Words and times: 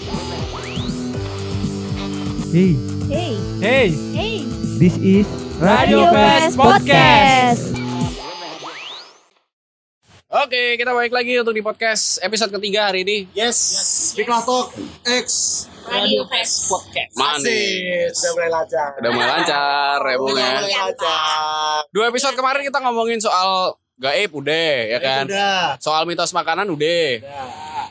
Hey, 0.00 0.08
Hey, 3.04 3.36
hey, 3.60 3.88
hey, 4.16 4.36
this 4.80 4.96
is 4.96 5.28
Radio 5.60 6.08
Fest 6.08 6.56
Podcast. 6.56 7.76
Oke, 10.24 10.80
kita 10.80 10.96
balik 10.96 11.12
lagi 11.12 11.36
untuk 11.36 11.52
di 11.52 11.60
podcast 11.60 12.16
episode 12.24 12.48
ketiga 12.48 12.88
hari 12.88 13.04
ini. 13.04 13.28
Yes, 13.36 13.60
Speaklah 14.16 14.40
Talk 14.40 14.72
X 15.04 15.28
Radio 15.84 16.24
Fest 16.32 16.64
Podcast. 16.64 17.12
Manis. 17.12 18.16
Sudah 18.16 18.32
mulai 18.32 18.48
lancar. 18.48 18.96
Udah 18.96 19.10
mulai 19.12 19.28
lancar 19.36 20.00
ya 20.00 20.16
Bung 20.16 20.32
Udah 20.32 20.40
ya. 20.40 20.52
mulai 20.56 20.76
lancar. 20.80 21.84
Dua 21.92 22.08
episode 22.08 22.40
kemarin 22.40 22.64
kita 22.64 22.80
ngomongin 22.80 23.20
soal 23.20 23.76
gaib 24.00 24.32
udah 24.32 24.72
ya 24.88 24.96
kan. 24.96 25.28
Udah. 25.28 25.76
Soal 25.76 26.08
mitos 26.08 26.32
makanan 26.32 26.72
udah. 26.72 27.20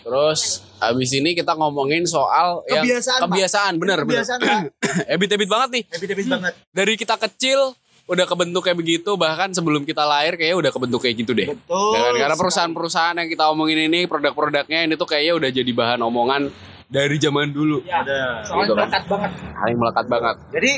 Terus 0.10 0.66
habis 0.82 1.14
ini 1.14 1.38
kita 1.38 1.54
ngomongin 1.54 2.02
soal 2.10 2.66
yang 2.66 2.82
Kebiasaan, 2.82 3.20
Pak. 3.22 3.30
kebiasaan 3.30 3.74
bener 3.78 4.00
bener. 4.02 4.26
Kebiasaan, 4.26 4.40
Pak. 4.42 4.62
Habit-habit 5.14 5.50
banget 5.54 5.70
nih. 5.70 5.84
Habis-habis 5.94 6.28
banget. 6.34 6.54
Dari 6.74 6.94
kita 6.98 7.16
kecil 7.22 7.78
udah 8.10 8.26
kebentuk 8.26 8.66
kayak 8.66 8.74
begitu 8.82 9.14
bahkan 9.22 9.54
sebelum 9.54 9.86
kita 9.86 10.02
lahir 10.02 10.34
kayaknya 10.34 10.58
udah 10.66 10.72
kebentuk 10.74 11.00
kayak 11.06 11.16
gitu 11.22 11.38
deh. 11.38 11.54
Betul. 11.54 11.94
Ya 11.94 12.00
kan? 12.02 12.14
Karena 12.18 12.36
perusahaan-perusahaan 12.42 13.16
yang 13.22 13.30
kita 13.30 13.44
omongin 13.54 13.86
ini 13.86 14.10
produk-produknya 14.10 14.90
ini 14.90 14.98
tuh 14.98 15.06
kayaknya 15.06 15.34
udah 15.38 15.50
jadi 15.54 15.72
bahan 15.78 16.02
omongan 16.02 16.50
dari 16.90 17.22
zaman 17.22 17.54
dulu. 17.54 17.86
Ada. 17.86 18.50
Gitu 18.50 18.74
kan. 18.74 18.90
banget. 19.06 19.32
Paling 19.54 19.78
melekat 19.78 20.06
banget. 20.10 20.36
Jadi 20.58 20.72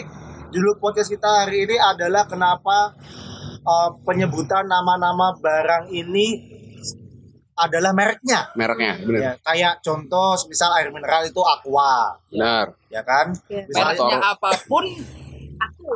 judul 0.51 0.75
podcast 0.83 1.07
kita 1.07 1.47
hari 1.47 1.71
ini 1.71 1.79
adalah 1.79 2.27
kenapa 2.27 2.99
uh, 3.63 3.89
penyebutan 4.03 4.67
nama-nama 4.67 5.31
barang 5.39 5.87
ini 5.95 6.50
adalah 7.61 7.91
mereknya. 7.93 8.49
Mereknya, 8.57 8.93
bener. 9.05 9.21
Ya, 9.21 9.31
kayak 9.45 9.73
contoh 9.85 10.33
misal 10.49 10.69
air 10.77 10.89
mineral 10.89 11.21
itu 11.29 11.41
Aqua, 11.45 12.17
Benar. 12.33 12.73
ya 12.89 13.01
kan? 13.05 13.37
Iya. 13.45 13.69
Misalnya 13.69 13.97
Mereknya 14.01 14.19
apa 14.33 14.51
pun 14.65 14.83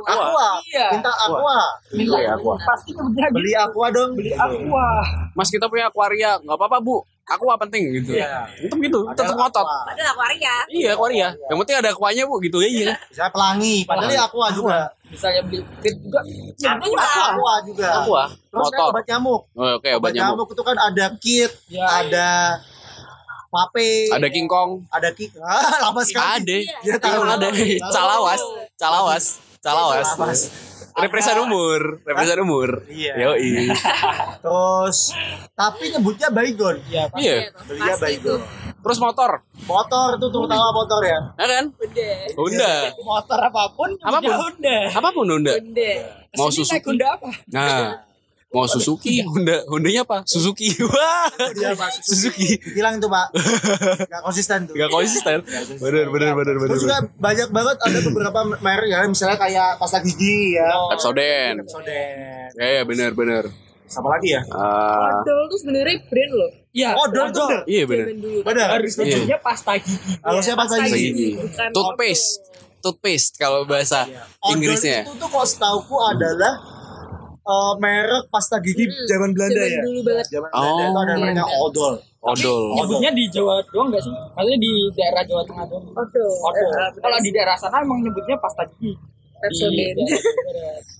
Aqua, 0.01 0.47
Iya. 0.65 0.87
minta 0.91 1.11
Aqua. 1.13 1.57
Minta 1.91 2.17
ya, 2.17 2.31
Aqua. 2.33 2.55
Pasti 2.59 2.91
kemudian 2.91 3.29
Beli 3.29 3.51
Aqua 3.53 3.87
dong. 3.89 4.11
Beli 4.13 4.31
aqua. 4.31 4.87
Mas 5.31 5.47
kita 5.47 5.65
punya 5.65 5.87
akuaria, 5.87 6.35
nggak 6.39 6.53
apa-apa 6.53 6.79
bu. 6.79 6.99
Aku 7.25 7.49
apa 7.49 7.65
penting 7.65 7.89
gitu. 7.95 8.13
Iya. 8.13 8.45
Tetap 8.45 8.77
gitu, 8.77 8.99
tetap 9.09 9.33
ngotot. 9.33 9.65
Ada 9.65 10.13
akuaria. 10.13 10.55
Iya 10.67 10.93
akuaria. 10.93 11.33
Yang 11.49 11.57
penting 11.59 11.77
ada 11.79 11.89
akuanya 11.89 12.23
bu, 12.23 12.35
gitu 12.39 12.57
aja. 12.59 12.93
Misalnya 13.03 13.31
pelangi, 13.31 13.75
padahal 13.83 14.11
ya 14.11 14.23
Aqua 14.23 14.47
juga. 14.51 14.79
Misalnya 15.05 15.41
beli 15.41 15.59
fit 15.81 15.95
juga. 15.97 16.19
Aqua, 16.69 17.01
Aqua 17.33 17.53
juga. 17.65 17.87
Aqua, 17.97 18.23
Terus 18.29 18.67
motor. 18.69 18.87
obat 18.91 19.05
nyamuk. 19.05 19.41
Oh, 19.51 19.71
Oke 19.75 19.89
Obat 19.89 19.97
obat 19.97 20.11
nyamuk. 20.13 20.33
nyamuk 20.37 20.49
itu 20.51 20.61
kan 20.61 20.77
ada 20.77 21.05
kit, 21.17 21.51
Ya, 21.67 21.85
ada 21.99 22.27
pape, 23.47 24.11
Ada 24.11 24.27
King 24.27 24.45
Kong. 24.45 24.83
ada 24.87 25.09
kit. 25.09 25.31
Ah, 25.41 25.79
lama 25.81 26.01
sekali. 26.03 26.29
Ada. 26.29 26.57
Dia 26.83 26.95
tahu. 26.99 27.21
Ada. 27.23 27.47
Calawas, 27.87 28.41
calawas, 28.75 29.23
calawas. 29.65 30.07
Calawas. 30.13 30.41
Represan 30.95 31.35
umur, 31.43 31.99
represan 32.07 32.39
umur. 32.39 32.87
Iya. 32.87 33.35
Yoi. 33.35 33.67
Terus 34.45 35.11
tapi 35.51 35.91
nyebutnya 35.91 36.31
baygon. 36.31 36.79
Iya, 36.87 37.11
Iya. 37.19 37.51
Belinya 37.67 37.95
baygon. 37.99 38.39
Terus 38.79 39.01
motor, 39.01 39.41
Motor 39.65 40.07
itu 40.15 40.27
terutama 40.29 40.69
motor 40.71 41.01
ya. 41.01 41.19
ya 41.35 41.45
kan? 41.49 41.65
Honda. 42.37 42.73
Motor 43.01 43.39
apa 43.41 43.63
pun. 43.73 43.89
Apa 43.97 44.17
pun. 44.21 44.29
Honda. 44.37 44.77
Apa 44.93 45.09
pun 45.09 45.25
Honda. 45.25 45.53
Honda. 45.57 45.91
Mau 46.37 46.47
Suzuki. 46.53 46.85
Honda 46.85 47.17
apa? 47.17 47.29
Nah, 47.49 48.05
mau 48.55 48.63
Suzuki, 48.65 49.19
Honda, 49.21 49.67
Hondanya 49.67 50.01
apa? 50.01 50.23
Suzuki. 50.23 50.71
Wah. 50.79 51.27
Suzuki. 51.99 52.55
Bilang 52.71 52.95
itu 52.95 53.05
Pak. 53.05 53.27
Gak 54.07 54.21
konsisten 54.23 54.63
tuh. 54.65 54.73
Gak 54.73 54.87
konsisten. 54.87 55.43
Bener, 55.77 56.07
bener, 56.07 56.31
bener, 56.31 56.55
bener. 56.55 56.69
Terus 56.71 56.83
juga 56.83 57.03
banyak 57.19 57.49
banget 57.51 57.77
ada 57.77 57.99
beberapa 58.01 58.39
merek 58.57 58.87
ya, 58.87 58.99
misalnya 59.03 59.35
kayak 59.35 59.75
pasta 59.75 59.99
gigi 59.99 60.55
ya. 60.55 60.71
Pepsodent. 60.89 61.59
Pepsodent. 61.61 62.49
Ya, 62.55 62.67
ya, 62.71 62.81
bener, 62.83 63.11
bener. 63.11 63.43
Sama 63.85 64.17
lagi 64.17 64.33
ya? 64.33 64.41
Ah, 64.49 65.21
Odol 65.21 65.45
tuh 65.45 65.59
sebenarnya 65.61 66.01
brand 66.09 66.31
loh. 66.33 66.49
Iya. 66.73 66.89
Oh, 66.91 67.05
dol 67.07 67.29
tuh 67.29 67.47
iya 67.69 67.85
dulu. 67.85 68.41
Bener. 68.41 68.67
Harusnya 68.67 69.05
Iya. 69.05 69.37
pasta 69.37 69.77
gigi. 69.77 70.11
Harusnya 70.19 70.55
pasta 70.57 70.75
Pasta 70.81 70.89
gigi. 70.89 71.11
gigi. 71.13 71.29
Bukan 71.37 71.69
Toothpaste. 71.69 72.31
Toothpaste 72.81 73.33
kalau 73.37 73.61
bahasa 73.63 74.09
Odol 74.41 74.57
Inggrisnya. 74.57 75.05
itu 75.05 75.13
tuh 75.15 75.29
kalau 75.29 75.45
setauku 75.45 75.95
adalah 76.01 76.53
eh, 77.45 77.73
merek 77.77 78.23
pasta 78.27 78.57
gigi 78.57 78.85
zaman 79.05 79.29
Belanda 79.31 79.61
zaman 79.61 79.71
ya. 79.71 79.81
dulu 79.85 79.99
banget. 80.01 80.25
Zaman 80.27 80.49
Belanda 80.49 80.65
Oh. 80.65 80.89
itu 80.89 80.97
ada 80.97 81.13
namanya 81.13 81.45
odol. 81.59 81.93
Odol. 82.19 82.61
Nyebutnya 82.73 83.11
di 83.13 83.23
Jawa 83.29 83.61
doang 83.69 83.87
nggak 83.89 84.01
sih? 84.01 84.09
Maksudnya 84.09 84.57
di 84.57 84.71
daerah 84.93 85.21
Jawa 85.23 85.41
Tengah 85.45 85.65
doang. 85.67 85.85
Odol. 85.87 86.31
Odol. 86.41 86.69
Eh, 86.73 86.89
Kalau 86.97 87.17
di 87.21 87.29
daerah 87.29 87.55
sana 87.55 87.77
emang 87.79 88.01
nyebutnya 88.01 88.35
pasta 88.35 88.65
gigi. 88.71 88.91
Pepsodent. 89.37 89.97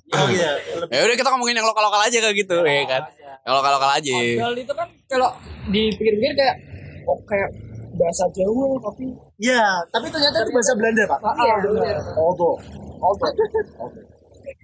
Oh 0.05 0.29
iya. 0.29 0.53
Ya 0.93 1.01
udah 1.01 1.17
kita 1.17 1.33
ngomongin 1.33 1.57
yang 1.57 1.65
lokal-lokal 1.65 1.97
aja 1.99 2.21
kayak 2.21 2.37
gitu, 2.37 2.61
ya 2.61 2.85
kan? 2.85 3.03
Yang 3.41 3.53
lokal-lokal 3.57 3.89
aja. 3.89 4.13
Odol 4.13 4.53
itu 4.55 4.71
kan 4.71 4.87
kalau 5.09 5.29
dipikir-pikir 5.67 6.33
kayak 6.37 6.55
oh 7.03 7.17
kayak 7.25 7.49
bahasa 7.91 8.23
Jawa 8.31 8.77
tapi 8.85 9.09
Iya, 9.35 9.65
tapi 9.89 10.07
ternyata 10.07 10.45
itu 10.45 10.51
bahasa 10.53 10.71
Belanda, 10.77 11.03
Pak. 11.09 11.19
Iya, 11.25 11.55
bener. 11.65 11.95
Odol. 12.15 12.53
Odol. 13.01 13.31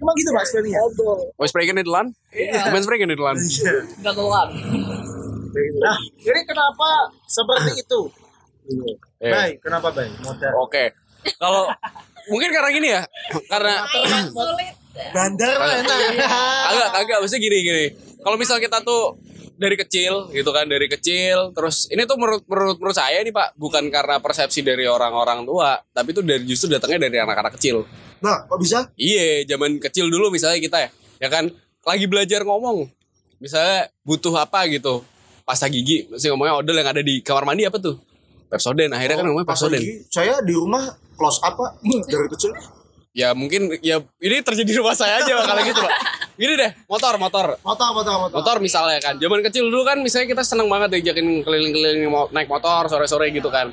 Emang 0.02 0.14
gitu, 0.18 0.30
Pak, 0.34 0.44
spellingnya? 0.50 0.80
Odol. 0.82 1.30
Mau 1.38 1.46
spreken 1.46 1.78
di 1.78 1.86
telan? 1.86 2.06
Main 2.74 2.82
spreken 2.82 3.06
di 3.06 3.16
telan. 3.16 3.36
Iya. 3.38 3.74
Enggak 4.02 4.14
keluar. 4.18 4.46
Nah, 5.78 5.98
jadi 6.18 6.40
kenapa 6.42 6.88
seperti 7.30 7.70
itu? 7.78 8.00
Eh, 9.22 9.30
Baik, 9.30 9.56
kenapa 9.62 9.94
baik? 9.94 10.10
Oke. 10.58 10.90
Kalau 11.38 11.70
mungkin 12.26 12.50
karena 12.50 12.70
gini 12.74 12.88
ya, 12.90 13.02
karena 13.46 13.86
Sulit. 14.30 14.74
Bandar 15.14 15.54
mah 15.56 15.72
enak. 15.80 15.98
agak 16.68 16.88
agak 16.98 17.16
maksudnya 17.22 17.42
gini 17.42 17.56
gini. 17.64 17.86
Kalau 18.20 18.36
misal 18.36 18.60
kita 18.60 18.84
tuh 18.84 19.16
dari 19.56 19.78
kecil 19.78 20.28
gitu 20.34 20.50
kan 20.50 20.66
dari 20.66 20.90
kecil 20.90 21.54
terus 21.54 21.86
ini 21.88 22.02
tuh 22.02 22.18
menurut 22.18 22.42
menurut 22.50 22.76
menurut 22.82 22.96
saya 22.98 23.22
nih 23.22 23.30
Pak 23.30 23.54
bukan 23.54 23.86
karena 23.94 24.18
persepsi 24.18 24.66
dari 24.66 24.90
orang-orang 24.90 25.46
tua 25.46 25.78
tapi 25.94 26.10
itu 26.10 26.20
dari 26.24 26.42
justru 26.42 26.66
datangnya 26.74 27.06
dari 27.08 27.18
anak-anak 27.22 27.54
kecil. 27.56 27.86
Nah, 28.22 28.46
kok 28.46 28.58
bisa? 28.62 28.86
Iya, 28.94 29.42
zaman 29.50 29.82
kecil 29.82 30.06
dulu 30.06 30.30
misalnya 30.30 30.62
kita 30.62 30.78
ya, 30.78 30.90
ya 31.18 31.28
kan 31.28 31.50
lagi 31.82 32.06
belajar 32.06 32.46
ngomong. 32.46 32.86
Misalnya 33.42 33.90
butuh 34.06 34.30
apa 34.38 34.70
gitu. 34.70 35.02
Pasta 35.42 35.66
gigi, 35.66 36.06
mesti 36.06 36.30
ngomongnya 36.30 36.62
odol 36.62 36.78
yang 36.78 36.86
ada 36.86 37.02
di 37.02 37.18
kamar 37.18 37.42
mandi 37.42 37.66
apa 37.66 37.82
tuh? 37.82 37.98
Pepsodent, 38.46 38.94
akhirnya 38.94 39.18
kan 39.18 39.26
ngomongnya 39.26 39.48
Pas 39.50 39.58
Pepsodent. 39.58 39.82
lagi, 39.82 40.06
Saya 40.06 40.38
di 40.46 40.54
rumah 40.54 40.86
close 41.18 41.42
up, 41.42 41.58
Pak. 41.58 41.82
Dari 42.14 42.30
kecil. 42.30 42.54
Ya 43.12 43.34
mungkin 43.36 43.74
ya 43.84 44.00
ini 44.22 44.40
terjadi 44.40 44.70
di 44.70 44.78
rumah 44.78 44.94
saya 44.94 45.20
aja 45.20 45.34
kalau 45.42 45.62
gitu, 45.66 45.82
Pak. 45.82 45.92
Gini 46.38 46.54
deh, 46.56 46.70
motor, 46.86 47.18
motor. 47.18 47.58
Motor, 47.60 47.88
motor, 47.92 48.14
motor. 48.22 48.36
Motor 48.38 48.56
misalnya 48.62 49.02
kan. 49.02 49.18
Zaman 49.18 49.42
kecil 49.44 49.66
dulu 49.66 49.82
kan 49.82 49.98
misalnya 49.98 50.30
kita 50.30 50.42
seneng 50.46 50.70
banget 50.70 50.96
diajakin 50.96 51.42
keliling-keliling 51.42 52.06
naik 52.30 52.46
motor 52.46 52.86
sore-sore 52.86 53.34
gitu 53.34 53.50
kan. 53.50 53.68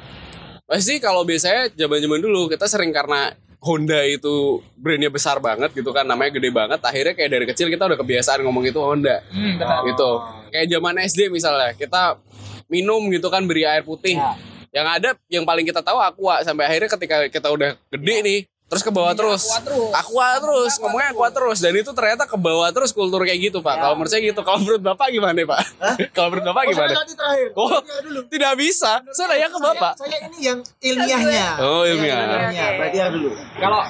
Pasti 0.65 0.97
kalau 0.97 1.21
biasanya 1.23 1.71
zaman-zaman 1.71 2.19
dulu 2.19 2.49
kita 2.51 2.65
sering 2.67 2.91
karena 2.91 3.31
Honda 3.59 4.07
itu 4.07 4.63
brandnya 4.79 5.11
besar 5.11 5.35
banget 5.43 5.75
gitu 5.75 5.91
kan 5.91 6.07
namanya 6.07 6.31
gede 6.39 6.47
banget. 6.47 6.79
Akhirnya 6.79 7.11
kayak 7.11 7.31
dari 7.31 7.45
kecil 7.45 7.67
kita 7.67 7.91
udah 7.91 7.99
kebiasaan 7.99 8.39
ngomong 8.47 8.63
itu 8.71 8.79
Honda. 8.79 9.19
Hmm, 9.27 9.59
benar. 9.59 9.83
gitu. 9.83 10.09
Kayak 10.49 10.67
zaman 10.71 10.95
SD 11.03 11.19
misalnya 11.27 11.75
kita 11.75 12.15
minum 12.71 13.03
gitu 13.11 13.27
kan 13.27 13.43
beri 13.43 13.67
air 13.67 13.83
putih. 13.83 14.15
Ya. 14.15 14.33
yang 14.69 14.85
ada 14.85 15.09
yang 15.27 15.43
paling 15.43 15.65
kita 15.67 15.83
tahu 15.83 15.99
aqua. 15.99 16.45
Sampai 16.47 16.69
akhirnya 16.71 16.87
ketika 16.87 17.17
kita 17.27 17.47
udah 17.51 17.75
gede 17.91 18.15
nih 18.23 18.39
terus 18.69 18.85
ke 18.85 18.93
bawah 18.93 19.11
terus. 19.11 19.49
Aqua 19.49 19.59
terus. 19.65 19.89
aqua 19.91 20.29
terus 20.37 20.71
ngomongnya 20.77 21.09
aqua 21.09 21.27
terus. 21.33 21.57
dan 21.57 21.73
itu 21.73 21.89
ternyata 21.89 22.29
ke 22.29 22.37
bawah 22.37 22.69
terus 22.69 22.93
kultur 22.93 23.25
kayak 23.25 23.49
gitu 23.49 23.59
pak. 23.59 23.75
Kalau 23.75 23.97
menurut 23.97 24.13
saya 24.13 24.21
gitu. 24.21 24.41
Kalau 24.45 24.61
menurut 24.61 24.77
bapak 24.79 25.09
gimana 25.09 25.41
pak? 25.41 25.59
Kalau 26.15 26.27
menurut 26.29 26.45
bapak 26.53 26.61
Oh, 26.63 26.71
gimana? 26.71 26.93
terakhir. 27.01 27.47
oh 27.57 27.69
Terakhir 27.81 28.03
dulu. 28.05 28.19
tidak 28.29 28.53
bisa. 28.55 28.91
Saya 29.09 29.25
nanya 29.27 29.47
ke 29.49 29.59
bapak. 29.59 29.93
Saya, 29.97 30.09
saya 30.13 30.19
ini 30.29 30.39
yang 30.45 30.59
ilmiahnya. 30.79 31.47
Oh, 31.65 31.81
ilmiah. 31.81 32.13
Yang 32.13 32.29
ilmiahnya. 32.29 32.65
Berarti 32.77 32.97
ya 32.97 33.07
dulu. 33.09 33.29
Kalau 33.57 33.81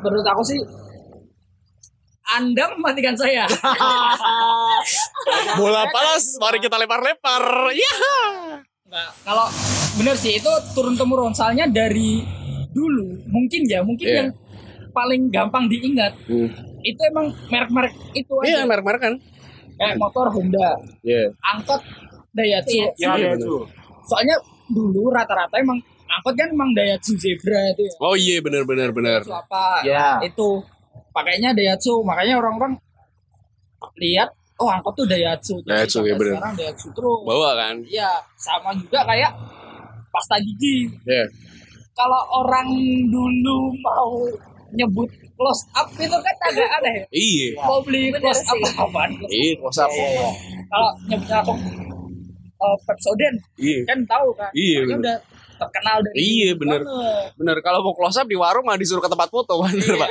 menurut 0.00 0.26
aku 0.30 0.42
sih 0.46 0.60
anda 2.24 2.64
mematikan 2.72 3.12
saya. 3.12 3.44
bola 5.60 5.84
panas 5.90 6.24
mari 6.38 6.58
kita 6.58 6.78
lempar-lempar. 6.78 7.42
Ya 7.74 7.94
Nggak, 8.84 9.08
kalau 9.26 9.46
bener 9.98 10.14
sih 10.14 10.38
itu 10.38 10.52
turun 10.72 10.94
temurun 10.94 11.34
soalnya 11.34 11.66
dari 11.66 12.22
dulu. 12.74 13.06
Mungkin 13.26 13.60
ya 13.64 13.80
mungkin 13.80 14.04
Iya. 14.04 14.16
yang 14.20 14.30
paling 14.90 15.22
gampang 15.30 15.64
diingat. 15.66 16.12
Itu 16.80 17.00
emang 17.08 17.32
merek-merek 17.48 17.94
itu 18.12 18.34
iya 18.44 18.60
aja 18.60 18.68
merek-merek 18.68 19.00
kan. 19.00 19.14
Kayak 19.74 19.96
motor 19.96 20.26
Honda. 20.28 20.76
Iya. 21.00 21.30
Angkot 21.40 21.80
Daihatsu. 22.30 22.74
Iya, 22.74 22.86
Ya, 22.94 23.10
Iya, 23.14 23.14
ya, 23.16 23.30
bener. 23.34 23.46
itu. 23.46 23.56
soalnya 24.04 24.36
dulu 24.66 25.08
rata-rata 25.08 25.56
emang 25.56 25.80
angkot 26.06 26.34
kan 26.34 26.46
emang 26.46 26.70
Daihatsu 26.72 27.16
Zebra 27.16 27.72
itu 27.72 27.82
ya. 27.86 27.92
Oh 27.98 28.14
iya 28.14 28.36
benar 28.38 28.62
benar 28.62 28.90
benar 28.90 29.22
Daihatsu 29.22 29.32
apa 29.32 29.64
Ya. 29.82 30.20
itu. 30.20 30.60
Pakainya 31.10 31.50
Daihatsu. 31.50 32.02
Makanya 32.02 32.36
orang-orang 32.36 32.74
lihat 33.96 34.28
oh 34.56 34.68
angkot 34.68 34.94
tuh 34.94 35.06
Daihatsu. 35.06 35.58
Daihatsu, 35.62 36.02
ya 36.02 36.14
bener. 36.14 36.36
sekarang 36.38 36.54
Daihatsu 36.54 36.86
terus. 36.92 37.20
Bawa 37.22 37.50
kan? 37.54 37.76
Iya, 37.82 38.10
sama 38.36 38.70
juga 38.74 39.02
kayak 39.04 39.30
pasta 40.10 40.36
gigi. 40.38 40.86
Ya. 41.02 41.24
Kalau 41.94 42.20
orang 42.34 42.68
dulu 43.06 43.70
mau 43.78 44.26
nyebut 44.70 45.06
close 45.34 45.62
up 45.72 45.86
itu 45.94 46.10
kan 46.10 46.34
agak 46.44 46.68
aneh. 46.78 47.06
Iya. 47.08 47.54
Mau 47.56 47.78
beli 47.80 48.10
close 48.12 48.42
up 48.44 48.58
apaan? 48.80 49.10
Iya, 49.26 49.54
close 49.56 49.78
up. 49.78 49.90
Kalau 50.66 50.90
nyebutnya 51.06 51.36
langsung 51.38 51.58
uh, 52.56 52.76
Pepsodent 52.82 53.38
Iya. 53.54 53.86
kan 53.86 53.98
tahu 54.04 54.28
kan? 54.34 54.50
Iya, 54.50 54.78
bener. 54.84 54.98
udah 54.98 55.16
terkenal 55.54 55.96
dari 56.02 56.16
Iya, 56.18 56.50
bener. 56.58 56.80
banget. 56.82 57.30
Bener, 57.38 57.56
kalau 57.62 57.78
mau 57.80 57.94
close 57.94 58.18
up 58.18 58.26
di 58.26 58.34
warung 58.34 58.66
mah 58.66 58.74
disuruh 58.74 58.98
ke 58.98 59.06
tempat 59.06 59.30
foto, 59.30 59.54
bener 59.62 59.94
Pak. 59.94 60.10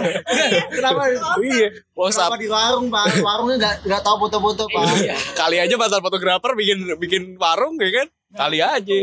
Kenapa? 0.72 1.00
Iya, 1.38 1.66
close 1.92 2.16
up. 2.16 2.32
Kenapa 2.32 2.40
di 2.40 2.48
warung 2.48 2.86
pak? 2.88 3.06
Warungnya 3.20 3.56
nggak 3.60 3.76
nggak 3.84 4.00
tahu 4.00 4.16
foto-foto 4.18 4.64
pak. 4.66 4.84
Iya. 4.96 5.14
Kali 5.36 5.56
aja 5.60 5.74
mantan 5.76 6.00
fotografer 6.00 6.56
bikin 6.56 6.78
bikin 6.96 7.22
warung 7.36 7.76
ya 7.76 7.90
kan? 8.00 8.06
Kali 8.32 8.58
aja. 8.64 8.96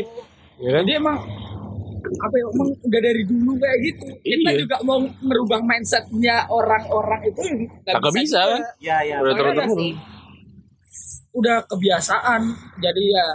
Ya 0.58 0.70
kan? 0.74 0.84
Jadi 0.84 0.94
emang 0.98 1.18
apa 2.18 2.36
ya 2.36 2.46
emang 2.50 2.70
udah 2.80 3.02
dari 3.02 3.24
dulu 3.24 3.52
kayak 3.56 3.78
gitu 3.84 4.06
kita 4.20 4.50
Iya. 4.50 4.60
juga 4.66 4.76
mau 4.82 4.98
merubah 5.22 5.60
mindsetnya 5.62 6.48
orang-orang 6.48 7.22
itu 7.26 7.42
nggak 7.86 8.14
bisa 8.16 8.40
kan? 8.42 8.62
Ya 8.80 8.98
ya. 9.04 9.22
Udah 9.22 9.68
sih. 9.78 9.94
udah 11.30 11.58
kebiasaan 11.66 12.42
jadi 12.80 13.04
ya 13.06 13.26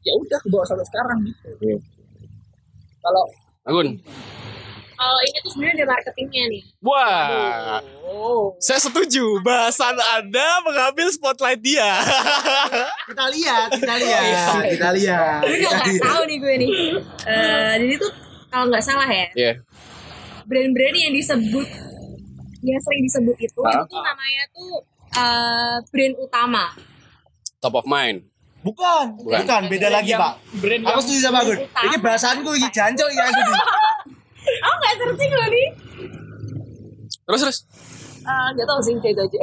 ya 0.00 0.12
udah 0.16 0.38
ke 0.38 0.48
bawah 0.48 0.64
sampai 0.64 0.86
sekarang 0.86 1.18
gitu 1.26 1.48
Iya. 1.60 1.76
kalau 3.00 3.24
Agun. 3.60 3.88
Kalau 5.00 5.20
ini 5.22 5.38
tuh 5.40 5.50
sebenarnya 5.50 5.74
ada 5.74 5.86
marketingnya 5.88 6.44
nih. 6.46 6.62
Wah, 6.78 7.80
oh 8.04 8.52
saya 8.58 8.76
setuju. 8.78 9.40
Bahasan 9.40 9.96
Anda 9.96 10.60
mengambil 10.60 11.08
spotlight 11.08 11.56
dia. 11.58 11.88
Kita 13.08 13.24
lihat, 13.26 13.68
kita 13.72 13.94
lihat, 13.96 14.60
kita 14.68 14.88
lihat. 14.92 15.40
Gue 15.40 15.56
nggak 15.58 15.98
tahu 15.98 16.22
nih 16.22 16.36
gue 16.36 16.54
nih. 16.58 16.70
Eh, 17.24 17.72
jadi 17.80 17.94
tuh 17.96 18.12
kalau 18.46 18.68
nggak 18.68 18.84
salah 18.84 19.08
ya, 19.08 19.26
Iya. 19.32 19.52
brand-brand 20.44 20.96
yang 20.98 21.12
disebut 21.12 21.68
yang 22.60 22.78
sering 22.78 23.02
disebut 23.02 23.36
itu 23.40 23.60
Ah. 23.62 23.72
itu 23.74 23.84
tuh 23.88 24.00
namanya 24.00 24.42
tuh 24.52 24.72
eh, 25.10 25.76
brand 25.88 26.14
utama. 26.20 26.64
Top 27.58 27.72
of 27.74 27.84
mind. 27.84 28.28
Bukan, 28.60 29.16
Bukan. 29.16 29.40
bukan, 29.40 29.62
beda 29.66 29.88
lagi 29.88 30.12
yang- 30.12 30.20
pak. 30.20 30.36
brand 30.60 30.84
Aku 30.84 31.00
setuju 31.00 31.20
sama 31.24 31.40
Gun. 31.42 31.56
utama. 31.58 31.82
Ini 31.82 31.96
bahasanku 31.98 32.50
ini 32.52 32.68
jancok 32.68 33.08
ya 33.08 33.24
aku. 33.26 33.40
Oh 34.60 34.74
nggak 34.76 34.94
searching 34.96 35.30
loh 35.30 35.48
nih. 35.48 35.68
Terus 37.24 37.40
terus. 37.42 37.58
Eh, 38.20 38.48
Nggak 38.52 38.68
tahu 38.68 38.80
sih 38.84 38.92
kayak 39.00 39.16
itu 39.16 39.22
aja. 39.24 39.40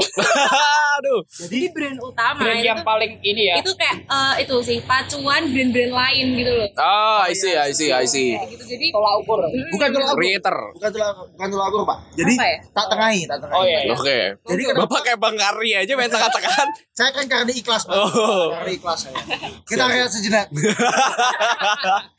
Aduh. 1.02 1.22
Jadi 1.25 1.74
brand 1.74 1.98
utama 1.98 2.46
brand 2.46 2.62
itu, 2.62 2.69
yang 2.69 2.80
paling 2.86 3.18
ini 3.22 3.50
ya 3.50 3.56
itu 3.58 3.74
kayak 3.74 4.06
eh, 4.06 4.34
itu 4.46 4.54
sih 4.62 4.78
pacuan 4.86 5.50
brand-brand 5.50 5.94
lain 5.94 6.25
gitu 6.38 6.52
loh. 6.54 6.69
Oh, 6.78 7.19
I 7.25 7.34
see, 7.34 7.58
I 7.58 7.74
see, 7.74 7.90
I 7.90 8.06
see. 8.06 8.38
Kayak 8.38 8.54
gitu 8.54 8.64
jadi 8.69 8.86
tolak 8.94 9.14
ukur 9.25 9.42
Bukan 9.50 9.88
tulang 9.90 10.10
aku. 10.14 10.18
Creator. 10.22 10.58
Bukan 10.78 10.90
tulang 10.94 11.14
bukan 11.34 11.48
tulang 11.50 11.68
aku 11.69 11.78
pak. 11.86 11.98
Jadi 12.22 12.34
Apa 12.38 12.46
ya? 12.46 12.58
tak 12.69 12.86
tengahi, 12.94 13.22
tak 13.25 13.38
tengahi. 13.42 13.58
oh 13.58 13.64
iya, 13.66 13.80
iya. 13.81 13.94
Oke. 13.98 14.19
Jadi 14.46 14.62
kenapa? 14.62 14.81
Bapak 14.86 15.02
kayak 15.02 15.19
Bang 15.22 15.36
Kari 15.42 15.72
aja 15.74 15.94
main 15.98 16.12
tekan-tekan. 16.14 16.68
Saya 16.98 17.10
kan 17.14 17.25
karena 17.25 17.52
ikhlas 17.54 17.81
pak. 17.86 17.94
Oh. 17.98 18.54
Karena 18.54 18.72
ikhlas 18.74 19.00
saya. 19.06 19.18
Kita 19.66 19.84
lihat 19.90 20.10
sejenak. 20.10 20.48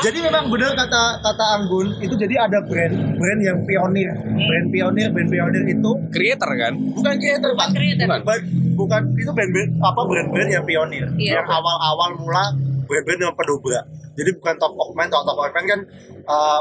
Jadi 0.00 0.18
memang 0.20 0.50
benar 0.50 0.74
kata 0.74 1.02
kata 1.20 1.44
Anggun 1.56 1.96
itu 1.98 2.14
jadi 2.14 2.44
ada 2.44 2.58
brand 2.60 2.92
brand 3.14 3.40
yang 3.40 3.58
pionir, 3.62 4.10
brand 4.18 4.66
pionir, 4.68 5.08
brand 5.08 5.28
pionir 5.28 5.62
itu 5.64 5.90
Creator 6.10 6.50
kan? 6.52 6.72
bukan 6.74 7.14
creator 7.16 7.50
pak, 7.54 7.68
creator. 7.72 8.06
Bukan. 8.06 8.20
Ba- 8.22 8.46
bukan 8.74 9.02
itu 9.14 9.30
brand-brand 9.30 9.70
apa 9.78 10.00
brand-brand 10.02 10.50
yang 10.50 10.64
pionir, 10.64 11.06
Iya. 11.14 11.38
yang 11.38 11.46
awal-awal 11.46 12.10
mula 12.16 12.44
brand-brand 12.84 13.20
yang 13.22 13.34
pedobrak. 13.34 13.84
Jadi 14.14 14.30
bukan 14.34 14.54
top 14.58 14.74
of 14.74 14.90
mind, 14.92 15.10
top 15.10 15.24
of 15.24 15.38
mind 15.38 15.54
kan 15.64 15.80
uh, 16.24 16.60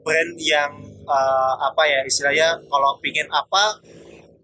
brand 0.00 0.30
yang 0.38 0.70
uh, 1.04 1.54
apa 1.60 1.82
ya 1.84 2.00
istilahnya 2.02 2.48
kalau 2.64 2.94
pingin 2.98 3.26
apa 3.28 3.82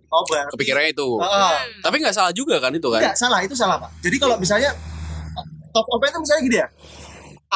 oh 0.06 0.22
berarti 0.24 0.50
Kepikirannya 0.52 0.90
itu. 0.92 1.08
Uh, 1.16 1.58
Tapi 1.80 1.96
nggak 1.98 2.14
salah 2.14 2.30
juga 2.30 2.58
kan 2.58 2.70
itu 2.70 2.86
kan? 2.86 3.00
Enggak, 3.00 3.16
salah 3.16 3.38
itu 3.40 3.54
salah 3.54 3.78
pak. 3.78 3.90
Jadi 4.02 4.16
kalau 4.18 4.36
misalnya 4.36 4.70
top 5.70 5.86
of 5.86 5.98
mind 5.98 6.10
itu 6.10 6.20
misalnya 6.20 6.42
gini 6.42 6.56
ya, 6.58 6.68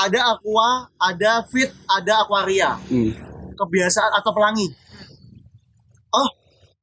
ada 0.01 0.21
aqua, 0.31 0.69
ada 0.97 1.45
fit, 1.45 1.69
ada 1.87 2.21
aquaria 2.21 2.77
Hmm. 2.87 3.13
kebiasaan 3.53 4.13
atau 4.15 4.31
pelangi. 4.31 4.67
Oh, 6.11 6.29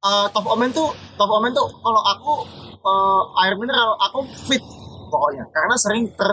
eh, 0.00 0.26
top 0.30 0.46
omen 0.46 0.70
tuh 0.70 0.88
top 1.14 1.30
omen 1.30 1.50
tuh 1.50 1.66
kalau 1.76 2.02
aku 2.02 2.32
eh, 2.78 3.22
air 3.42 3.54
mineral 3.54 3.98
aku 4.00 4.18
fit 4.44 4.62
pokoknya 5.08 5.44
karena 5.50 5.74
sering 5.74 6.06
ter, 6.10 6.32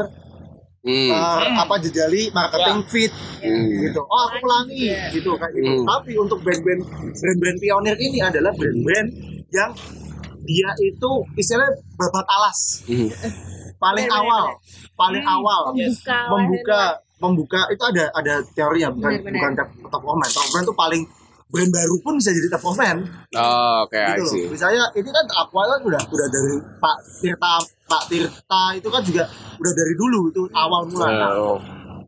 Hmm. 0.82 1.10
ter- 1.10 1.58
apa 1.58 1.76
jejali 1.80 2.30
marketing 2.30 2.80
fit 2.86 3.14
Hmm. 3.42 3.82
gitu. 3.82 4.02
Oh 4.02 4.20
aku 4.24 4.38
pelangi 4.40 4.86
gitu 5.12 5.34
kayak 5.34 5.52
gitu. 5.52 5.72
Hmm. 5.74 5.88
Tapi 5.90 6.12
untuk 6.16 6.40
brand-brand 6.40 6.82
brand-brand 7.12 7.58
pionir 7.58 7.98
ini 7.98 8.22
adalah 8.22 8.54
brand-brand 8.54 9.10
yang 9.50 9.72
dia 10.42 10.70
itu 10.80 11.12
istilahnya 11.34 11.74
babat 11.96 12.26
alas 12.30 12.86
Hmm. 12.86 13.10
Paling 13.78 14.06
Bener, 14.06 14.16
bener, 14.16 14.26
awal 14.26 14.44
paling 14.94 15.24
awal 15.24 15.62
Membuka, 15.68 16.18
membuka 16.30 16.82
membuka 17.18 17.62
itu 17.70 17.84
ada 17.86 18.04
ada 18.12 18.34
teorinya 18.52 18.90
bukan 18.90 19.10
Bener, 19.10 19.22
bener. 19.22 19.36
bukan 19.36 19.52
top, 19.54 19.68
top 19.90 20.04
of 20.04 20.16
mind 20.16 20.30
top 20.30 20.44
of 20.44 20.52
mind 20.52 20.66
itu 20.66 20.76
paling 20.76 21.02
brand 21.46 21.72
baru 21.72 21.96
pun 22.00 22.14
bisa 22.16 22.30
jadi 22.30 22.48
top 22.50 22.66
of 22.66 22.76
mind 22.76 23.00
Oh, 23.34 23.84
oke, 23.84 23.94
I 23.94 24.18
gitu 24.18 24.24
loh 24.26 24.50
misalnya 24.52 24.84
ini 24.94 25.10
kan 25.10 25.26
aqua 25.32 25.64
kan 25.66 25.80
udah 25.82 26.02
udah 26.04 26.28
dari 26.28 26.54
Pak 26.76 26.98
Tirta 27.18 27.54
Pak 27.86 28.04
Tirta 28.08 28.64
itu 28.74 28.88
kan 28.88 29.02
juga 29.02 29.24
udah 29.56 29.74
dari 29.74 29.94
dulu 29.94 30.20
itu 30.30 30.42
awal 30.52 30.82
mula 30.86 31.06
Nah, 31.06 31.32
Oh. 31.36 31.60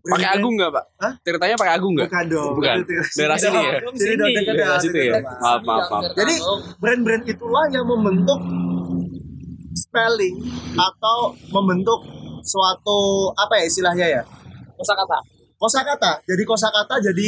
Pakai 0.07 0.23
brand-brand- 0.23 0.39
Agung 0.39 0.53
nggak, 0.55 0.71
Pak? 0.71 0.85
Hah? 0.97 1.13
Ceritanya 1.19 1.55
pakai 1.57 1.73
Agung 1.73 1.91
nggak? 1.91 2.07
bukan 2.07 2.25
dong 2.29 2.53
Bukan. 2.55 2.75
Daerah 3.11 3.35
sini 3.35 3.59
ya? 3.59 3.71
jadi 3.91 4.23
Daerah 4.39 4.55
ya, 4.55 4.79
situ 4.79 4.97
ya? 4.97 5.15
Maaf, 5.19 5.59
maaf, 5.61 5.83
maaf. 5.89 6.03
jadi 6.15 6.33
brand-brand 6.77 7.23
itulah 7.25 7.65
yang 7.67 7.83
membentuk 7.83 8.39
spelling 9.77 10.41
atau 10.73 11.37
membentuk 11.53 12.01
suatu 12.41 13.29
apa 13.37 13.61
ya 13.61 13.63
istilahnya 13.69 14.07
ya? 14.19 14.23
Kosakata. 14.77 15.17
Kosakata. 15.57 16.11
Jadi 16.25 16.43
kosakata 16.45 16.95
jadi 17.01 17.27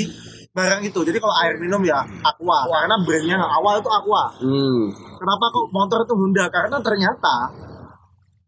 barang 0.54 0.82
itu. 0.86 1.00
Jadi 1.06 1.18
kalau 1.22 1.36
air 1.46 1.58
minum 1.62 1.82
ya 1.86 2.02
aqua. 2.26 2.66
Karena 2.66 2.96
brandnya 3.02 3.38
awal 3.38 3.82
itu 3.82 3.90
aqua. 3.90 4.34
Hmm. 4.42 4.90
kenapa 5.20 5.46
kok 5.52 5.68
motor 5.70 6.00
itu 6.06 6.14
Honda? 6.16 6.46
Karena 6.50 6.78
ternyata 6.80 7.36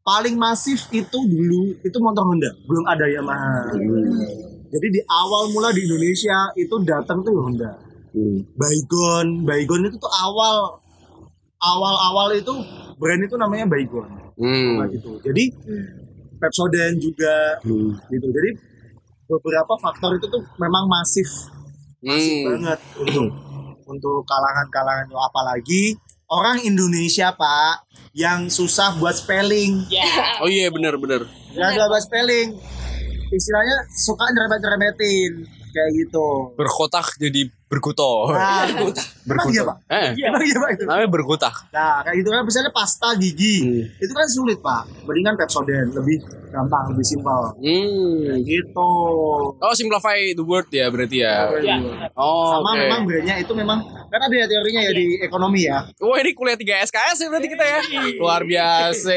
paling 0.01 0.35
masif 0.39 0.89
itu 0.89 1.17
dulu 1.29 1.77
itu 1.81 1.97
motor 2.01 2.25
Honda. 2.25 2.49
Belum 2.65 2.85
ada 2.89 3.05
Yamaha. 3.05 3.73
Jadi 4.71 4.87
di 4.87 5.01
awal 5.03 5.51
mula 5.51 5.75
di 5.75 5.83
Indonesia 5.83 6.47
itu 6.55 6.75
datang 6.87 7.21
tuh 7.21 7.35
Honda. 7.35 7.71
Hmm. 8.15 8.39
Baygon. 8.55 9.43
Baygon 9.43 9.87
itu 9.89 9.97
tuh 9.99 10.13
awal 10.13 10.81
awal-awal 11.61 12.33
itu 12.33 12.53
brand 13.01 13.17
itu 13.19 13.33
namanya 13.35 13.65
Baygon 13.65 14.05
Hmm. 14.37 14.77
Nah, 14.77 14.87
gitu 14.87 15.17
jadi 15.19 15.49
Pepsodent 16.37 16.97
juga 16.97 17.57
Hmm. 17.61 17.97
gitu 18.07 18.27
jadi 18.27 18.49
beberapa 19.27 19.73
faktor 19.75 20.15
itu 20.15 20.27
tuh 20.27 20.43
memang 20.55 20.85
masif 20.85 21.29
Hmm. 21.99 22.45
banget 22.47 22.79
untuk 22.95 23.29
untuk 23.83 24.23
kalangan-kalangan 24.23 25.05
itu. 25.05 25.17
apalagi 25.19 25.83
orang 26.27 26.57
Indonesia 26.61 27.29
pak 27.31 27.85
yang 28.13 28.47
susah 28.47 28.95
buat 28.95 29.13
spelling 29.13 29.85
ya 29.87 30.39
Oh 30.39 30.47
iya, 30.47 30.67
benar, 30.67 30.95
benar. 30.95 31.21
yang 31.51 31.69
susah 31.69 31.87
buat 31.87 32.01
spelling 32.01 32.49
istilahnya 33.29 33.77
suka 33.89 34.25
nyerempet-nyerempetin 34.27 35.31
kayak 35.69 35.89
gitu 35.93 36.27
Berkotak 36.53 37.15
jadi 37.15 37.47
berkuto. 37.71 38.27
nah, 38.35 38.67
emang 38.67 39.47
iya 39.47 39.63
pak 39.63 39.77
Eh, 39.87 40.11
emang 40.19 40.43
iya 40.43 40.57
pak 40.59 40.69
itu 40.73 40.83
namanya 40.83 41.07
berkotak. 41.07 41.55
nah 41.71 42.03
kayak 42.03 42.19
gitu 42.19 42.29
kan 42.29 42.43
misalnya 42.43 42.67
pasta 42.69 43.15
gigi 43.15 43.57
Hmm. 43.61 43.83
itu 43.97 44.11
kan 44.11 44.27
sulit 44.27 44.59
pak 44.59 44.83
mendingan 45.01 45.33
Pepsodent 45.33 45.89
lebih 45.89 46.19
gampang 46.47 46.91
lebih 46.91 47.05
simpel 47.05 47.55
Hmm. 47.55 48.35
gitu 48.43 48.91
Oh, 49.55 49.71
simplify 49.71 50.13
the 50.29 50.43
word 50.43 50.67
ya 50.69 50.91
berarti 50.91 51.17
ya. 51.17 51.47
ya 51.55 51.79
Oh, 52.13 52.59
sama 52.59 52.75
oke. 52.75 52.81
memang 52.81 52.99
brandnya 53.05 53.35
itu 53.37 53.53
memang 53.53 53.79
kan 54.05 54.19
ada 54.19 54.35
ya 54.35 54.45
teorinya 54.45 54.81
ya 54.81 54.91
di 54.91 55.05
ekonomi 55.17 55.63
ya 55.63 55.87
Wah, 55.97 56.17
ini 56.17 56.31
kuliah 56.33 56.57
3 56.57 56.83
SKS 56.83 57.17
ya 57.17 57.27
berarti 57.29 57.47
kita 57.47 57.63
ya. 57.63 57.79
Luar 58.17 58.43
biasa. 58.43 59.15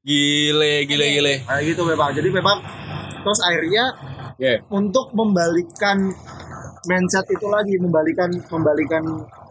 Gile, 0.00 0.88
gile, 0.88 1.06
gile. 1.12 1.34
Nah 1.44 1.60
gitu 1.60 1.84
memang. 1.84 2.08
Jadi 2.10 2.28
memang 2.30 2.56
terus 3.20 3.40
akhirnya 3.42 3.84
Ya. 4.34 4.56
untuk 4.66 5.12
membalikan 5.12 6.08
mindset 6.86 7.26
itu 7.28 7.46
lagi, 7.46 7.74
membalikan 7.76 8.30
membalikan 8.48 9.04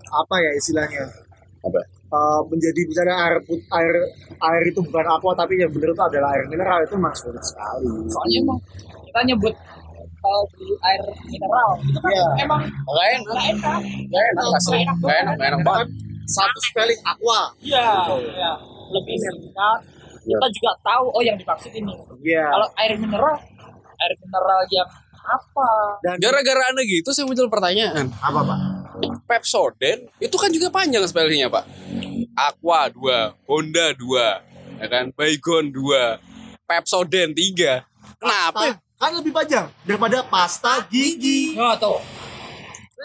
apa 0.09 0.35
ya 0.39 0.51
istilahnya? 0.57 1.05
Apa? 1.61 1.79
Eh, 2.09 2.41
menjadi 2.49 2.81
misalnya 2.89 3.15
air 3.21 3.37
put, 3.45 3.61
air 3.69 3.93
air 4.41 4.63
itu 4.65 4.81
bukan 4.81 5.05
aqua 5.05 5.29
tapi 5.37 5.61
yang 5.61 5.69
benar 5.69 5.93
itu 5.93 6.01
adalah 6.01 6.33
air 6.33 6.41
mineral 6.49 6.81
itu 6.81 6.97
memang 6.97 7.13
sulit 7.13 7.43
sekali. 7.45 7.85
soalnya 8.09 8.37
emang 8.41 8.59
kita 9.05 9.19
nyebut 9.29 9.53
uh, 10.25 10.43
di 10.57 10.65
air 10.89 11.01
mineral 11.29 11.69
itu 11.85 11.99
kan 12.01 12.09
Iya. 12.09 12.25
emang 12.41 12.61
Gak 12.65 13.07
enak. 13.13 13.21
nggak 13.29 13.45
enak 13.53 13.79
Gak 14.09 14.23
enak. 14.25 14.95
Gak 15.05 15.17
enak, 15.21 15.33
gak 15.37 15.47
enak 15.53 15.61
banget. 15.61 15.87
Satu 16.25 16.59
spelling 16.65 17.01
aqua. 17.05 17.41
iya 17.61 18.09
ya 18.33 18.51
lebih 18.89 19.15
singkat 19.21 19.79
kita 20.25 20.47
juga 20.49 20.71
tahu 20.81 21.05
oh 21.13 21.21
yang 21.21 21.37
dimaksud 21.37 21.69
ini 21.77 21.93
Iya. 22.25 22.45
kalau 22.49 22.67
air 22.81 22.97
mineral 22.97 23.37
air 24.01 24.13
mineral 24.17 24.61
yang 24.73 24.89
apa 25.25 25.69
Dan 26.03 26.15
Gara-gara 26.19 26.71
anda 26.71 26.83
gitu 26.83 27.09
saya 27.11 27.25
muncul 27.27 27.47
pertanyaan. 27.51 28.11
apa 28.19 28.39
pak? 28.43 28.59
Pepsodent 29.25 30.09
itu 30.19 30.35
kan 30.35 30.49
juga 30.51 30.67
panjang 30.73 31.03
spellingnya 31.07 31.47
pak. 31.47 31.63
Aqua 32.35 32.87
2, 32.87 33.47
Honda 33.47 33.91
2, 33.95 34.79
ya 34.79 34.87
kan? 34.87 35.11
Baygon 35.15 35.71
2, 35.71 36.67
Pepsodent 36.67 37.31
3. 37.35 37.83
Kenapa? 38.19 38.59
Pasta 38.75 38.79
kan 38.99 39.11
lebih 39.15 39.31
panjang 39.31 39.65
daripada 39.87 40.23
pasta 40.27 40.83
gigi. 40.91 41.55
oh 41.55 41.71
tuh 41.79 41.99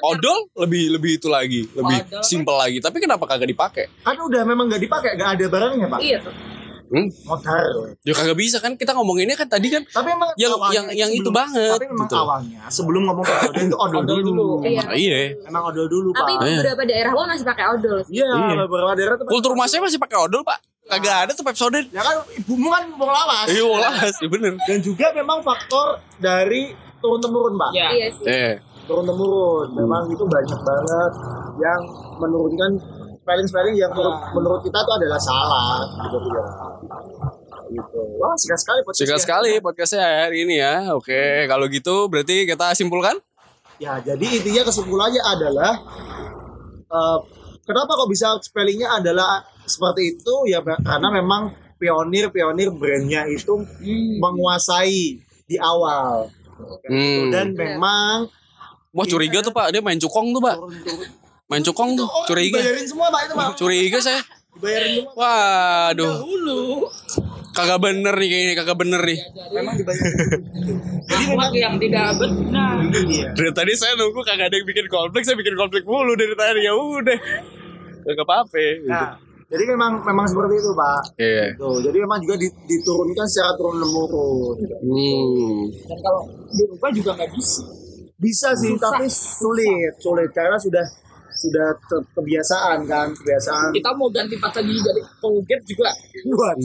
Odol 0.02 0.50
lebih 0.58 0.90
lebih 0.98 1.22
itu 1.22 1.30
lagi, 1.30 1.70
lebih 1.70 1.96
Odol 2.10 2.22
simple 2.26 2.56
lagi. 2.58 2.82
Tapi 2.82 2.98
kenapa 2.98 3.30
kagak 3.30 3.46
dipakai? 3.46 3.86
Kan 4.02 4.18
udah 4.18 4.42
memang 4.42 4.66
nggak 4.66 4.82
dipakai, 4.82 5.14
nggak 5.14 5.30
ada 5.38 5.44
barangnya 5.46 5.86
pak. 5.86 6.00
Iya 6.02 6.18
tuh. 6.18 6.34
Hmm? 6.84 7.08
Modal. 7.24 7.96
Ya 8.00 8.12
kagak 8.12 8.36
bisa 8.36 8.56
kan 8.58 8.74
kita 8.74 8.92
ngomonginnya 8.92 9.34
kan 9.34 9.46
tadi 9.46 9.66
kan 9.68 9.82
Tapi 9.84 10.08
emang 10.10 10.30
Yang- 10.36 10.52
awalnya 10.52 10.76
yang- 10.76 10.90
yang 10.94 11.10
itu 11.10 11.30
banget, 11.30 11.74
Tapi 11.74 11.88
memang 11.88 12.06
gitu. 12.06 12.16
awalnya 12.16 12.60
sebelum 12.68 13.02
ngomong 13.04 13.24
pepsodent 13.24 13.66
itu 13.66 13.76
odol 13.76 14.00
Odol 14.00 14.18
dulu. 14.20 14.28
dulu. 14.28 14.46
Iya. 14.62 14.82
Iya. 14.92 15.16
Emang 15.44 15.62
odol 15.64 15.86
dulu 15.86 16.08
Tapi 16.12 16.32
pak. 16.34 16.44
Iya. 16.44 16.60
beberapa 16.60 16.82
daerah 16.84 17.10
pun 17.10 17.26
masih 17.26 17.46
pakai 17.46 17.64
odol. 17.66 17.98
Iya, 18.06 18.28
Iya. 18.28 18.54
beberapa 18.62 18.92
daerah 18.94 19.14
tuh. 19.16 19.26
Kultur 19.26 19.52
masnya 19.54 19.80
masih 19.80 19.98
pakai 19.98 20.18
odol 20.18 20.42
pak? 20.42 20.58
Kagak 20.84 21.16
ada 21.18 21.32
tuh 21.32 21.42
Pepsodent. 21.42 21.88
Ya 21.88 22.00
kan 22.00 22.14
ibumu 22.30 22.68
kan 22.68 22.84
mau 22.92 23.08
lawas. 23.08 23.48
Iya 23.48 23.64
las, 23.74 24.14
ya 24.14 24.28
bener. 24.28 24.52
Dan 24.60 24.78
juga 24.78 25.08
memang 25.10 25.40
faktor 25.40 25.96
dari 26.18 26.76
turun 27.00 27.16
temurun 27.18 27.56
pak. 27.56 27.70
ya 27.72 27.88
Iya 27.90 28.06
sih. 28.10 28.24
Eh, 28.24 28.54
Turun 28.84 29.02
temurun. 29.02 29.72
Memang 29.72 30.04
itu 30.06 30.20
banyak 30.22 30.60
banget 30.60 31.12
yang 31.56 31.80
menurunkan 32.18 32.70
spelling-spelling 33.24 33.76
yang 33.80 33.88
menurut, 33.96 34.20
menurut 34.36 34.60
kita 34.60 34.78
itu 34.84 34.92
adalah 35.00 35.16
salah 35.16 35.66
gitu 36.04 36.18
ya. 36.28 36.44
Gitu. 37.72 38.00
Wah, 38.20 38.36
singkat 38.36 38.60
sekali 38.60 38.80
podcast 38.84 39.00
singkat 39.00 39.20
sekali 39.24 39.52
podcastnya 39.64 40.28
hari 40.28 40.44
ini 40.44 40.60
ya. 40.60 40.92
Oke, 40.92 41.48
kalau 41.48 41.64
gitu 41.72 42.12
berarti 42.12 42.44
kita 42.44 42.76
simpulkan? 42.76 43.16
Ya, 43.80 43.96
jadi 44.04 44.22
intinya 44.38 44.68
kesimpulannya 44.68 45.22
adalah 45.24 45.72
eh, 46.84 47.18
kenapa 47.64 47.90
kok 47.96 48.10
bisa 48.12 48.36
spellingnya 48.44 49.00
adalah 49.00 49.40
seperti 49.64 50.20
itu 50.20 50.34
ya 50.52 50.60
karena 50.60 51.08
memang 51.08 51.56
pionir-pionir 51.80 52.68
brandnya 52.76 53.24
itu 53.24 53.64
menguasai 54.20 55.18
di 55.48 55.56
awal 55.56 56.28
Hmm. 56.86 57.34
dan 57.34 57.50
memang 57.50 58.30
Wah 58.94 59.02
curiga 59.02 59.42
tuh 59.42 59.50
pak, 59.50 59.74
dia 59.74 59.82
main 59.82 59.98
cukong 59.98 60.30
tuh 60.30 60.38
pak. 60.38 60.54
turun-turun 60.54 61.23
Main 61.44 61.60
cukong 61.62 61.92
tuh, 61.92 62.04
Oh, 62.04 62.24
curiga. 62.24 62.56
dibayarin 62.56 62.86
semua 62.86 63.08
pak 63.08 63.20
itu 63.22 63.34
pak 63.34 63.48
Curiga 63.54 63.98
saya. 64.00 64.20
dibayarin 64.50 64.90
semua 64.96 65.12
Waduh, 65.14 66.14
dulu 66.18 66.62
kagak 67.52 67.78
bener 67.78 68.14
nih 68.14 68.28
kayaknya, 68.28 68.54
kagak 68.56 68.76
bener 68.76 69.00
nih. 69.00 69.20
memang 69.52 69.74
dibayarin 69.76 70.14
jadi 71.10 71.24
memang 71.28 71.50
yang 71.52 71.74
tidak 71.76 72.06
benar 72.16 72.74
iya 73.04 73.28
Dari 73.30 73.52
tadi 73.52 73.72
saya 73.74 73.92
nunggu 73.94 74.20
kagak 74.20 74.46
ada 74.46 74.56
yang 74.56 74.64
bikin 74.64 74.86
konflik, 74.88 75.22
saya 75.22 75.36
bikin 75.36 75.52
konflik 75.54 75.84
mulu 75.84 76.14
dari 76.14 76.32
tadi 76.34 76.60
ya 76.60 76.72
udah. 76.72 77.18
Kagak 78.02 78.24
apa-apa. 78.24 78.56
gitu. 78.56 78.88
nah 78.88 79.12
jadi 79.44 79.64
memang 79.68 80.00
memang 80.02 80.24
seperti 80.24 80.54
itu 80.56 80.70
pak 80.72 81.00
Iya. 81.14 81.46
Tuh, 81.54 81.76
jadi 81.78 81.98
memang 82.00 82.18
juga 82.20 82.34
di- 82.36 82.56
diturunkan 82.66 83.26
secara 83.26 83.52
turun 83.54 83.76
temurun 83.76 84.56
Hmm. 84.80 85.60
dan 85.84 85.98
kalau 86.00 86.22
dirubah 86.50 86.90
juga 86.90 87.10
nggak 87.14 87.30
bisa 87.30 87.62
bisa 88.16 88.48
sih 88.54 88.72
Susah. 88.72 88.88
tapi 88.88 89.04
sulit 89.06 89.92
sulit 89.98 90.30
karena 90.30 90.56
sudah 90.56 90.80
sudah 91.44 91.68
ter- 91.84 92.06
kebiasaan 92.12 92.78
kan 92.84 93.08
kebiasaan 93.12 93.68
kita 93.70 93.90
mau 93.92 94.08
ganti 94.08 94.36
pasta 94.36 94.58
gigi 94.58 94.80
jadi 94.80 95.00
Colgate 95.18 95.64
juga 95.66 95.90
buat 96.26 96.56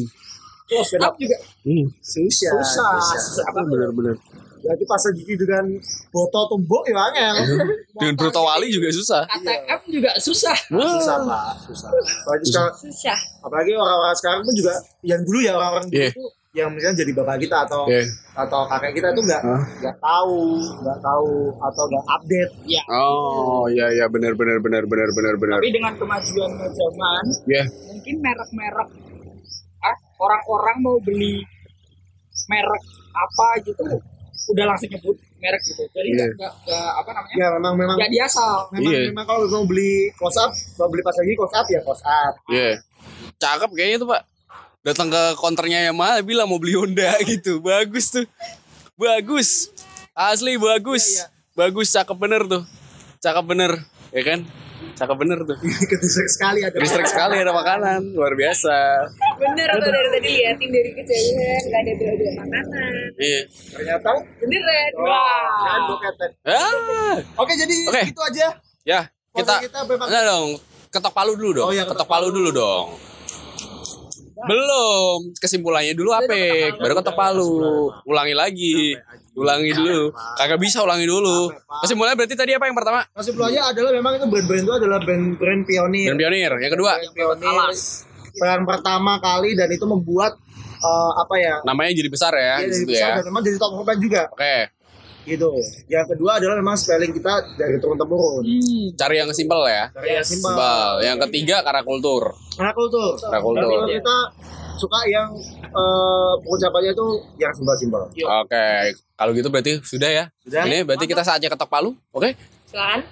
close 0.65 0.95
up 0.97 1.13
juga 1.15 1.37
Hmm. 1.61 1.85
susah 1.99 2.51
susah 2.55 2.89
susah. 2.95 3.19
susah 3.19 3.45
banget 3.51 3.69
Bener-bener. 3.69 4.15
Jadi 4.59 4.83
pasang 4.83 5.15
gigi 5.15 5.35
dengan 5.35 5.63
botol 6.09 6.43
tumbuk 6.47 6.83
ya 6.83 6.99
angel. 6.99 7.35
Dengan 7.95 8.13
Bruto 8.13 8.43
Wali 8.43 8.67
juga 8.67 8.91
susah. 8.91 9.23
KTM 9.25 9.79
juga 9.87 10.11
susah 10.19 10.51
susah 10.67 11.15
pak, 11.23 11.43
susah. 11.63 11.89
Apalagi 11.89 12.43
sekarang, 12.45 12.73
Susah. 12.75 13.17
apalagi 13.39 13.71
orang-orang 13.71 14.15
sekarang 14.15 14.41
pun 14.43 14.51
juga 14.53 14.75
yang 15.01 15.23
dulu 15.23 15.39
ya 15.39 15.55
orang-orang 15.55 15.87
dulu 15.87 16.07
tuh 16.11 16.29
yang 16.51 16.73
misalnya 16.73 17.05
jadi 17.05 17.11
bapak 17.13 17.37
kita 17.39 17.61
atau 17.61 17.85
Iya. 17.85 18.01
atau 18.35 18.65
kakek 18.65 18.97
kita 18.97 19.13
tuh 19.13 19.21
nggak 19.21 19.41
nggak 19.79 19.97
tahu 20.01 20.39
nggak 20.81 20.99
tahu 20.99 21.29
atau 21.55 21.83
nggak 21.85 22.05
update 22.09 22.53
ya 22.65 22.81
Oh 22.89 23.69
iya 23.69 23.85
iya 23.93 24.05
benar 24.07 24.33
benar 24.33 24.57
benar 24.57 24.81
benar 24.83 25.09
benar 25.11 25.35
benar. 25.37 25.57
tapi 25.57 25.69
dengan 25.69 25.93
kemajuan 25.93 26.49
zaman 26.57 27.23
Iya. 27.45 27.63
mungkin 27.87 28.15
merek-merek 28.17 28.89
ah 29.79 29.95
orang-orang 30.17 30.77
mau 30.81 30.97
beli 30.99 31.45
merek 32.47 32.83
apa 33.11 33.47
gitu 33.61 33.83
udah 34.49 34.65
langsung 34.65 34.89
nyebut 34.89 35.13
merek 35.37 35.61
gitu 35.63 35.85
jadi 35.91 36.07
nggak 36.09 36.29
nggak 36.35 36.53
nggak- 36.65 36.93
apa 36.97 37.09
namanya 37.13 37.35
ya 37.37 37.47
memang 37.53 37.73
memang 37.77 37.95
nggak 37.95 38.09
diasal 38.09 38.57
memang, 38.73 38.89
Iya. 38.89 39.01
memang 39.13 39.25
kalau 39.29 39.45
mau 39.45 39.63
beli 39.63 40.09
close 40.17 40.41
up 40.41 40.49
mau 40.75 40.89
beli 40.89 41.05
pasang 41.05 41.23
gigi 41.23 41.37
close 41.37 41.53
up 41.53 41.67
ya 41.67 41.79
close 41.79 42.01
up 42.01 42.33
Iya. 42.49 42.81
Cakep 43.37 43.69
kayaknya 43.71 43.97
tuh 43.99 44.09
pak. 44.09 44.21
Datang 44.79 45.11
ke 45.11 45.23
konternya 45.35 45.91
Yamaha 45.91 46.23
bilang 46.23 46.47
mau 46.47 46.55
beli 46.55 46.71
Honda 46.79 47.19
gitu. 47.27 47.59
Bagus 47.59 48.15
tuh. 48.15 48.25
Bagus. 48.95 49.67
Asli 50.15 50.55
bagus. 50.55 51.27
Bagus 51.51 51.91
cakep 51.91 52.15
bener 52.15 52.47
tuh. 52.47 52.63
Cakep 53.19 53.43
bener. 53.43 53.83
Ya 54.15 54.23
kan? 54.23 54.47
Cakep 54.95 55.17
bener 55.19 55.43
tuh. 55.43 55.59
kedisek 55.91 56.27
sekali 56.31 56.63
ada 56.63 56.79
sekali 57.03 57.35
ada 57.43 57.51
makanan. 57.51 58.15
Luar 58.15 58.31
biasa. 58.39 59.03
Bener 59.35 59.67
atau 59.67 59.91
dari 59.91 60.09
tadi 60.15 60.29
liatin 60.39 60.69
dari 60.71 60.91
kejauhan 60.95 61.61
nggak 61.67 61.81
ada 61.83 61.91
dua-dua 61.99 62.31
makanan. 62.39 62.91
Iya. 63.19 63.41
ternyata 63.75 64.11
Beneran. 64.39 64.91
Wah. 64.95 65.47
kan 65.59 65.81
boketek. 65.91 66.31
Ah. 66.47 67.15
oke 67.35 67.51
jadi 67.51 67.75
Oke. 67.91 68.03
itu 68.15 68.21
aja 68.23 68.47
Ya. 68.87 68.99
Kita. 69.35 69.59
Kita 69.59 69.79
bebas. 69.83 70.07
Enggak 70.07 70.23
dong. 70.23 70.47
Ketok 70.89 71.13
palu 71.13 71.35
dulu 71.35 71.51
dong. 71.61 71.67
Oh, 71.67 71.73
iya, 71.75 71.83
ketok 71.83 71.99
ketok 71.99 72.09
palu 72.09 72.27
dulu 72.31 72.49
dong. 72.55 72.87
Belum. 74.45 75.17
Kesimpulannya 75.35 75.93
dulu 75.97 76.15
apa? 76.15 76.39
Baru 76.79 76.93
ketok 77.01 77.15
palu. 77.17 77.91
Ulangi 78.07 78.35
lagi. 78.37 78.95
Ulangi 79.35 79.71
dulu. 79.75 80.13
Kagak 80.39 80.59
bisa 80.61 80.83
ulangi 80.85 81.09
dulu. 81.09 81.51
Kesimpulannya 81.83 82.15
berarti 82.15 82.35
tadi 82.37 82.51
apa 82.55 82.67
yang 82.69 82.77
pertama? 82.77 83.01
kesimpulannya 83.15 83.61
adalah 83.61 83.91
memang 83.91 84.13
itu 84.15 84.25
brand-brand 84.31 84.63
itu 84.63 84.73
adalah 84.73 84.99
brand-brand 85.03 85.61
pionir 85.67 86.07
Dan 86.13 86.17
pionir. 86.17 86.51
Yang 86.59 86.71
kedua, 86.79 86.91
Brand 86.95 87.15
pionir 87.15 87.71
yang 88.39 88.63
pertama 88.63 89.19
kali 89.19 89.55
dan 89.57 89.67
itu 89.71 89.83
membuat 89.83 90.37
eh, 90.79 91.11
apa 91.19 91.35
ya 91.39 91.55
namanya 91.67 91.91
jadi 91.91 92.09
besar 92.11 92.31
ya 92.35 92.63
dia 92.63 92.67
di 92.71 92.75
situ 92.75 92.91
besar 92.95 93.09
ya. 93.11 93.15
dan 93.19 93.25
memang 93.27 93.41
jadi 93.43 93.57
top 93.59 93.71
brand 93.83 93.99
juga 93.99 94.21
Oke. 94.31 94.55
Gitu 95.29 95.49
yang 95.87 96.05
kedua 96.09 96.41
adalah 96.41 96.57
memang 96.57 96.73
spelling 96.73 97.13
kita 97.13 97.33
dari 97.55 97.77
turun 97.77 97.95
temurun 97.95 98.41
Cari 98.97 99.15
yang 99.21 99.29
simpel 99.31 99.61
ya. 99.69 99.87
dari 99.93 100.17
yang 100.17 100.25
simpel 100.25 100.49
Simpel. 100.49 100.89
Yang 101.05 101.17
ketiga 101.29 101.55
karena 101.61 101.81
kultur. 101.85 102.23
karena 102.57 102.73
kultur 102.73 103.13
Karena 103.21 103.39
kultur. 103.39 103.69
Dan 103.69 103.77
kalau 103.77 103.89
kita 103.91 104.17
suka 104.79 104.99
yang 105.11 105.29
eh, 105.67 106.33
pengucapannya 106.41 106.91
itu 106.95 107.07
yang 107.37 107.53
simpel-simpel 107.53 108.01
Oke. 108.09 108.67
Kalau 108.95 109.31
gitu 109.35 109.47
berarti 109.51 109.73
sudah 109.83 110.09
ya. 110.09 110.25
Sudah. 110.41 110.63
Ini 110.65 110.87
berarti 110.87 111.05
kita 111.05 111.21
saatnya 111.27 111.51
ketok 111.51 111.69
palu. 111.69 111.91
Oke. 112.15 112.33
Kan? 112.71 113.03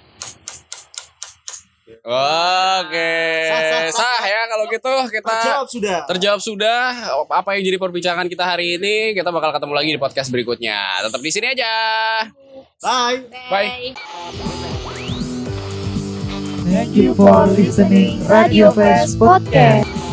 Oke. 1.88 3.12
Sah, 3.48 3.60
sah, 3.60 3.80
sah. 3.88 3.92
Sah 3.96 4.20
ya 4.28 4.40
kalau 4.44 4.64
gitu 4.68 4.92
kita 5.08 5.32
terjawab 5.32 5.68
sudah 5.72 5.98
Terjawab 6.04 6.40
sudah 6.44 6.80
apa 7.32 7.50
yang 7.56 7.62
jadi 7.64 7.78
perbincangan 7.80 8.26
kita 8.28 8.44
hari 8.44 8.76
ini. 8.76 9.16
Kita 9.16 9.32
bakal 9.32 9.56
ketemu 9.56 9.72
lagi 9.72 9.90
di 9.96 10.00
podcast 10.00 10.28
berikutnya. 10.28 11.08
Tetap 11.08 11.20
di 11.20 11.30
sini 11.32 11.46
aja. 11.48 11.72
bye 12.78 13.18
Bye. 13.48 13.70
Thank 16.68 16.92
you 16.92 17.16
for 17.16 17.48
listening 17.48 18.20
Radio 18.28 18.68
Fest 18.76 19.16
Podcast. 19.16 20.07